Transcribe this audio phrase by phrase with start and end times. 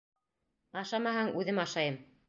[0.83, 2.05] —Ашамаһаң, үҙем ашайым.